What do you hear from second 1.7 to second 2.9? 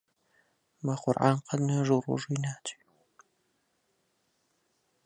و ڕۆژووی ناچێ!